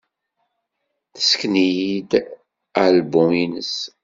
Tessken-iyi-d 1.13 2.11
album-nnes. 2.83 3.75